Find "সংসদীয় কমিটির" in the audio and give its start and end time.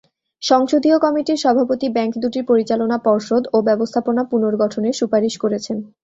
0.43-1.41